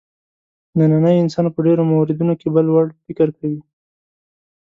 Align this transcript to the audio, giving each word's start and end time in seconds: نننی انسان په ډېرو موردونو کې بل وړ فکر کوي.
نننی 0.77 1.15
انسان 1.23 1.45
په 1.55 1.59
ډېرو 1.65 1.83
موردونو 1.91 2.33
کې 2.39 2.47
بل 2.55 2.65
وړ 2.69 2.85
فکر 3.03 3.27
کوي. 3.37 3.61